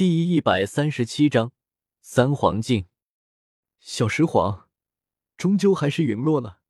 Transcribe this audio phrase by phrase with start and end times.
[0.00, 1.52] 第一百三十七章
[2.00, 2.86] 三皇镜。
[3.80, 4.66] 小石皇，
[5.36, 6.60] 终究还是陨落了。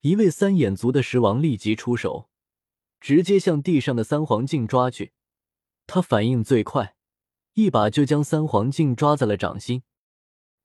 [0.00, 2.30] 一位三眼族的石王立即出手，
[2.98, 5.12] 直接向地上的三皇镜抓去。
[5.86, 6.96] 他反应最快，
[7.52, 9.82] 一把就将三皇镜抓在了掌心。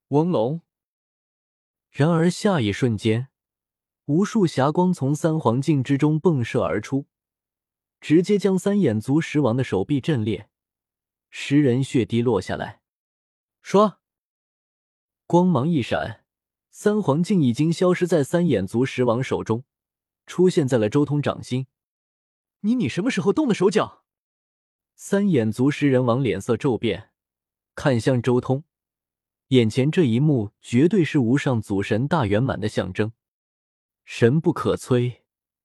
[0.08, 0.62] 嗡隆！
[1.90, 3.28] 然而下一瞬间，
[4.06, 7.04] 无数霞光从三皇镜之中迸射而出，
[8.00, 10.48] 直接将三眼族石王的手臂震裂。
[11.38, 12.80] 食人血滴落下来，
[13.62, 13.98] 唰，
[15.26, 16.24] 光芒一闪，
[16.70, 19.62] 三皇镜已经消失在三眼族石王手中，
[20.26, 21.66] 出现在了周通掌心。
[22.60, 24.02] 你你什么时候动的手脚？
[24.94, 27.10] 三眼族食人王脸色骤变，
[27.74, 28.64] 看向周通，
[29.48, 33.12] 眼前这一幕绝对是无上祖神大圆满的象征，
[34.06, 35.18] 神不可摧，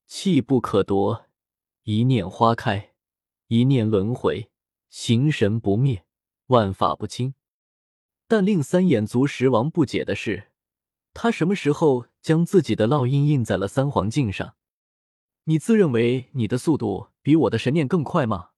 [0.06, 1.28] 气不可夺，
[1.84, 2.94] 一念花开，
[3.48, 4.51] 一念轮回。
[4.92, 6.06] 形神不灭，
[6.48, 7.34] 万法不侵。
[8.28, 10.52] 但令三眼族石王不解的是，
[11.14, 14.56] 他什么时候将自己的烙印印在了三皇镜上？
[15.46, 18.50] 你自认为你的速度比我的神念更快吗？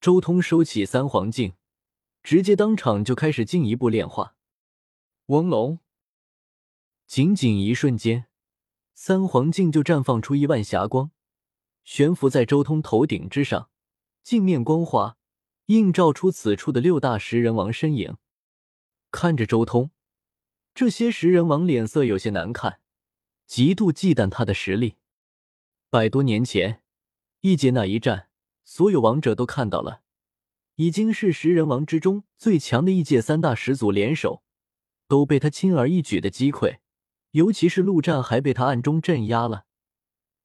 [0.00, 1.52] 周通收起三皇镜，
[2.22, 4.36] 直接当场就开始进一步炼化。
[5.26, 5.78] 嗡隆！
[7.06, 8.26] 仅仅一瞬间，
[8.94, 11.10] 三皇镜就绽放出一万霞光，
[11.84, 13.68] 悬浮在周通头顶之上，
[14.22, 15.18] 镜面光滑。
[15.66, 18.18] 映照出此处的六大食人王身影，
[19.10, 19.90] 看着周通，
[20.74, 22.80] 这些食人王脸色有些难看，
[23.46, 24.96] 极度忌惮他的实力。
[25.88, 26.82] 百多年前，
[27.40, 28.28] 异界那一战，
[28.62, 30.02] 所有王者都看到了，
[30.74, 34.42] 已经是食人王之中最强的异界三大始祖联手，
[35.08, 36.80] 都被他轻而易举的击溃，
[37.30, 39.64] 尤其是陆战还被他暗中镇压了。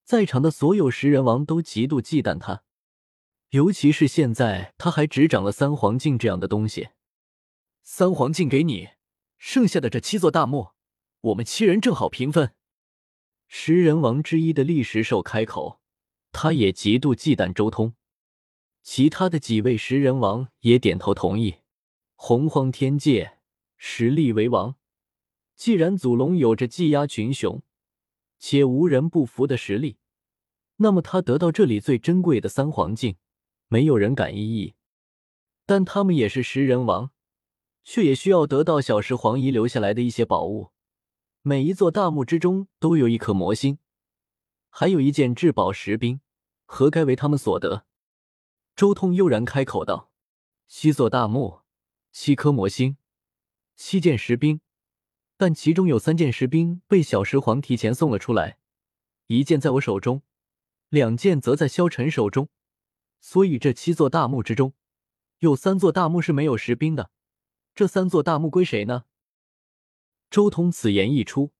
[0.05, 2.63] 在场的所有食人王都极度忌惮他。
[3.51, 6.89] 尤其是现在，他还执掌了三皇镜这样的东西。
[7.81, 8.89] 三皇镜给你，
[9.39, 10.69] 剩下的这七座大墓，
[11.21, 12.53] 我们七人正好平分。
[13.47, 15.79] 食人王之一的厉石兽开口，
[16.31, 17.95] 他也极度忌惮周通。
[18.83, 21.55] 其他的几位食人王也点头同意。
[22.15, 23.39] 洪荒天界，
[23.77, 24.75] 实力为王。
[25.55, 27.63] 既然祖龙有着技压群雄，
[28.37, 29.97] 且无人不服的实力，
[30.75, 33.15] 那么他得到这里最珍贵的三皇镜。
[33.71, 34.73] 没有人敢异议，
[35.67, 37.11] 但他们也是食人王，
[37.83, 40.71] 却也需要得到小石皇遗留下来的一些宝物。
[41.43, 43.77] 每一座大墓之中都有一颗魔星，
[44.71, 46.19] 还有一件至宝石兵，
[46.65, 47.85] 何该为他们所得？
[48.75, 50.09] 周通悠然开口道
[50.67, 51.59] ：“七座大墓，
[52.11, 52.97] 七颗魔星，
[53.75, 54.61] 七件石兵，
[55.37, 58.57] 但其中有三件石兵被小石皇提前送了出来，
[59.27, 60.23] 一件在我手中，
[60.89, 62.49] 两件则在萧晨手中。”
[63.19, 64.73] 所以，这七座大墓之中，
[65.39, 67.11] 有三座大墓是没有石兵的。
[67.75, 69.05] 这三座大墓归谁呢？
[70.29, 71.53] 周通此言一出，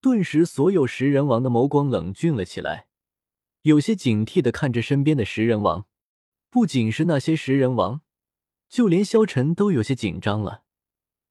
[0.00, 2.88] 顿时所有食人王的眸光冷峻了起来，
[3.62, 5.86] 有些警惕的看着身边的食人王。
[6.50, 8.02] 不仅是那些食人王，
[8.68, 10.62] 就连萧晨都有些紧张了。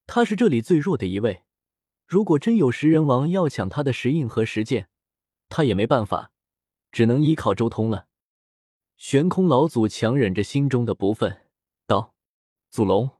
[0.06, 1.44] 他是这里最弱的一位，
[2.06, 4.90] 如果真有食人王要抢他的石印和石剑，
[5.48, 6.32] 他也没办法，
[6.92, 8.08] 只能依靠周通了。
[8.96, 11.42] 悬空老祖强忍着心中的不忿，
[11.86, 12.16] 道
[12.72, 13.12] ：“祖龙，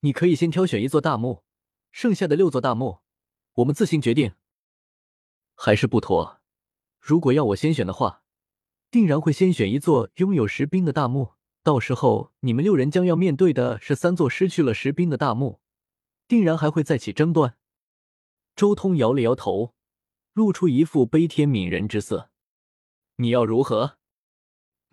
[0.00, 1.42] 你可以先挑选一座大墓，
[1.90, 3.00] 剩下的六座大墓，
[3.54, 4.34] 我们自行决定。
[5.54, 6.40] 还是不妥。
[7.00, 8.22] 如果要我先选的话，
[8.90, 11.34] 定然会先选一座拥有石兵的大墓。
[11.62, 15.60] 到时候你们六人将要面对的是三座失去了石兵的大墓，
[16.28, 17.56] 定然还会再起争端。”
[18.54, 19.74] 周通摇了摇头，
[20.34, 22.30] 露出一副悲天悯人之色
[23.16, 23.96] ：“你要如何？”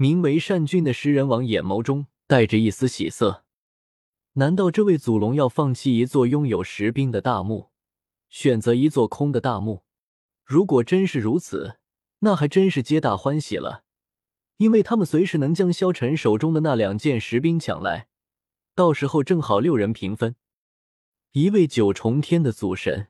[0.02, 3.44] 名为善君的食人王眼眸中带着一丝喜色，
[4.34, 7.70] 难道这位祖龙要放弃一座拥有石兵的大墓，
[8.28, 9.84] 选择一座空的大墓？
[10.44, 11.78] 如果真是如此，
[12.22, 13.84] 那还真是皆大欢喜了，
[14.58, 18.08] 因为他们随时能将萧晨手中的那两件石兵抢来，
[18.74, 20.36] 到时候正好六人平分。
[21.34, 23.10] 一位九重天的祖神，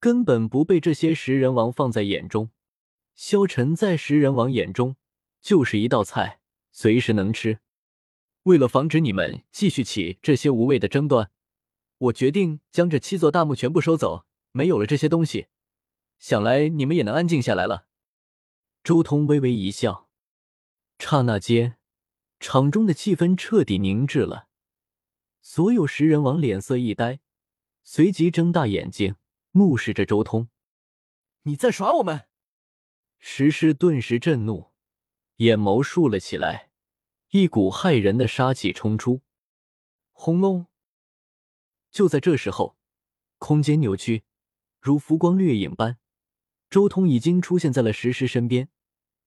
[0.00, 2.48] 根本不被这些食人王放在眼中，
[3.14, 4.96] 萧晨在食人王眼中。
[5.46, 6.40] 就是一道菜，
[6.72, 7.60] 随时能吃。
[8.42, 11.30] 为了防止你们继续起这些无谓的争端，
[11.98, 14.26] 我决定将这七座大墓全部收走。
[14.50, 15.46] 没有了这些东西，
[16.18, 17.86] 想来你们也能安静下来了。
[18.82, 20.08] 周通微微一笑，
[20.98, 21.76] 刹那间，
[22.40, 24.48] 场中的气氛彻底凝滞了。
[25.40, 27.20] 所有食人王脸色一呆，
[27.84, 29.14] 随即睁大眼睛
[29.52, 30.48] 目视着周通
[31.44, 32.26] ：“你在耍我们？”
[33.20, 34.72] 石狮顿时震怒。
[35.36, 36.70] 眼眸竖了起来，
[37.28, 39.20] 一股骇人的杀气冲出。
[40.12, 40.66] 轰隆！
[41.90, 42.78] 就在这时候，
[43.36, 44.24] 空间扭曲，
[44.80, 45.98] 如浮光掠影般，
[46.70, 48.70] 周通已经出现在了石狮身边，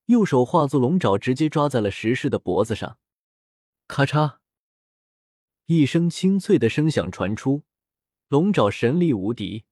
[0.06, 2.98] 右手化作龙爪，直接抓在了石狮的脖子上。
[3.86, 4.38] 咔嚓！
[5.66, 7.62] 一声清脆的声响传出，
[8.26, 9.64] 龙爪神力无敌，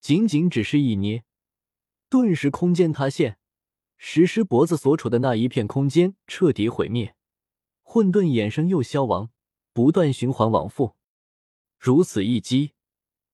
[0.00, 1.22] 仅仅只是一捏，
[2.08, 3.38] 顿时空间塌陷，
[4.04, 7.14] 石狮脖子所处的那一片空间彻底毁灭，
[7.82, 9.30] 混沌衍生又消亡，
[9.72, 10.96] 不断循环往复。
[11.78, 12.72] 如此一击，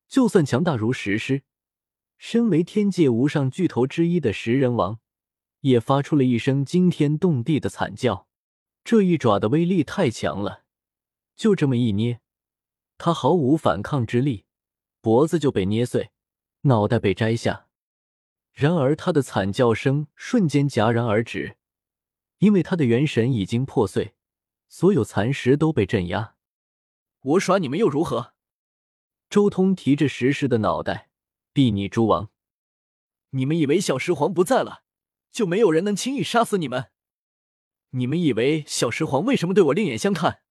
[0.09, 1.43] 就算强大如石狮，
[2.19, 5.01] 身为天界无上巨头之一的食人王，
[5.61, 8.29] 也发出了一声惊天动地的惨叫。
[8.85, 10.65] 这一爪的威力太强了。
[11.35, 12.21] 就这么一捏，
[12.99, 14.45] 他毫无反抗之力，
[15.01, 16.11] 脖子就被捏碎，
[16.61, 17.68] 脑袋被摘下。
[18.59, 21.59] 然而他的惨叫声瞬间戛然而止，
[22.39, 24.17] 因为他的元神已经破碎，
[24.69, 26.35] 所有残石都被镇压。
[27.21, 28.35] 我耍你们又如何？
[29.31, 31.09] 周通提着石狮的脑袋，
[31.55, 32.31] 睥睨诸王
[33.31, 34.83] ：“你们以为小石皇不在了，
[35.31, 36.91] 就没有人能轻易杀死你们？
[37.91, 40.43] 你们以为小石皇为什么对我另眼相看？”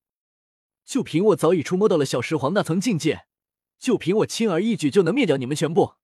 [0.88, 3.28] 就凭我早已触摸到了小石皇那层境界，
[3.78, 5.96] 就凭我轻而易举就能灭掉你们全部。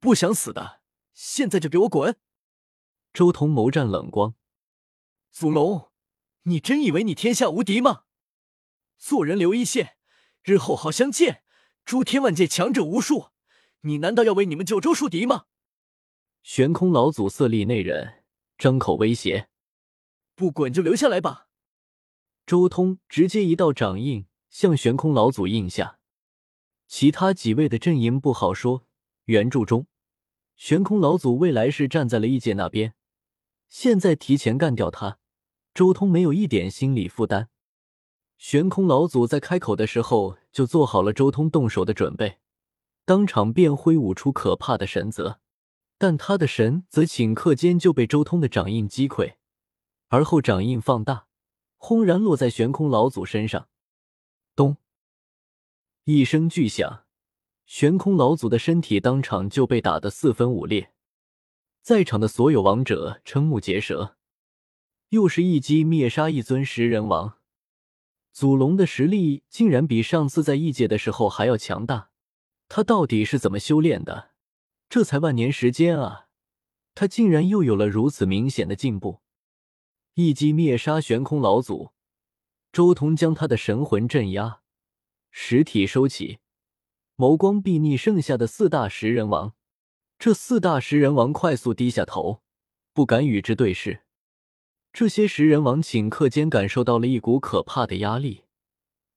[0.00, 0.77] 不想死的，
[1.20, 2.16] 现在就给我滚！
[3.12, 4.36] 周通眸战冷光，
[5.32, 5.90] 祖龙，
[6.42, 8.04] 你真以为你天下无敌吗？
[8.96, 9.96] 做人留一线，
[10.44, 11.42] 日后好相见。
[11.84, 13.30] 诸天万界强者无数，
[13.80, 15.46] 你难道要为你们九州树敌吗？
[16.44, 18.22] 玄空老祖色厉内荏，
[18.56, 19.48] 张口威胁
[20.36, 21.48] ：“不滚就留下来吧。”
[22.46, 25.98] 周通直接一道掌印向玄空老祖印下，
[26.86, 28.86] 其他几位的阵营不好说。
[29.24, 29.88] 原著中，
[30.58, 32.92] 悬空老祖未来是站在了异界那边，
[33.68, 35.20] 现在提前干掉他，
[35.72, 37.48] 周通没有一点心理负担。
[38.38, 42.38] 悬空老祖在开口的时候就做好了周通动手的准备，
[43.04, 45.38] 当场便挥舞出可怕的神则，
[45.96, 49.34] 但他的神则顷刻间就被周通的掌印击溃，
[50.08, 51.28] 而后掌印放大。
[51.76, 53.68] 轰然落在悬空老祖身上，
[54.56, 54.78] 咚！
[56.02, 57.04] 一声巨响，
[57.68, 60.90] 悬空老祖的身体当场就被打得四分五裂。
[61.82, 64.16] 在场的所有王者瞠目结舌，
[65.10, 67.36] 又是一击灭杀一尊食人王。
[68.32, 72.08] 祖龙的实力竟然比上次在异界的时候还要强大，
[72.68, 74.30] 他到底是怎么修炼的？
[74.88, 76.28] 这才万年时间啊，
[76.94, 79.20] 他竟然又有了如此明显的进步。
[80.14, 81.90] 一击灭杀悬空老祖，
[82.72, 84.62] 周通将他的神魂镇压，
[85.30, 86.38] 实体收起，
[87.18, 89.52] 眸光睥睨剩下的四大食人王。
[90.20, 92.42] 这四大食人王快速低下头，
[92.92, 94.04] 不敢与之对视。
[94.92, 98.44] 这些食人王顷刻间感受到了一股可怕的压力，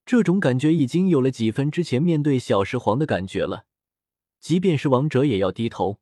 [0.04, 3.66] 这种感觉已经有了几分之前面对小石皇的感觉了。
[4.40, 6.00] 即便是王者也要低头。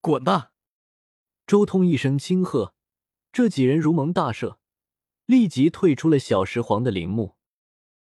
[0.00, 0.50] 滚吧！
[1.46, 2.74] 周通一声轻喝。
[3.30, 4.56] 这几人如蒙大赦，
[5.26, 7.36] 立即退出了小石皇的陵墓。